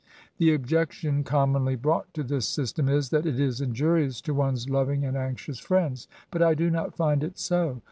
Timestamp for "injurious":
3.61-4.19